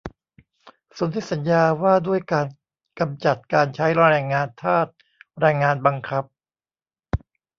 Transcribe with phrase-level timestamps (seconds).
[0.97, 2.47] สนธิสัญญาว่าด้วยการ
[2.99, 4.87] กำจัดการใช้แรงงานทาส
[5.39, 6.23] แรงงานบังคับ